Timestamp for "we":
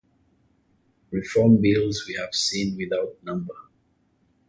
2.07-2.15